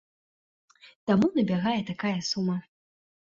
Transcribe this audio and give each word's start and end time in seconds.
Таму 1.11 1.29
набягае 1.35 1.75
такая 1.91 2.15
сума. 2.31 2.57